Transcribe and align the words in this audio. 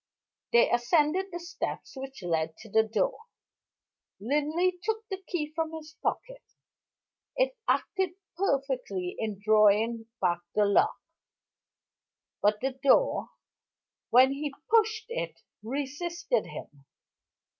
They 0.51 0.67
ascended 0.71 1.27
the 1.31 1.39
steps 1.39 1.93
which 1.95 2.23
led 2.23 2.57
to 2.57 2.69
the 2.71 2.81
door. 2.81 3.19
Linley 4.19 4.79
took 4.81 5.07
the 5.09 5.21
key 5.27 5.53
from 5.53 5.73
his 5.73 5.95
pocket. 6.01 6.41
It 7.35 7.55
acted 7.67 8.13
perfectly 8.35 9.13
in 9.19 9.39
drawing 9.39 10.07
back 10.19 10.39
the 10.55 10.65
lock; 10.65 10.95
but 12.41 12.61
the 12.61 12.71
door, 12.81 13.29
when 14.09 14.31
he 14.31 14.51
pushed 14.71 15.05
it, 15.07 15.41
resisted 15.61 16.47
him. 16.47 16.83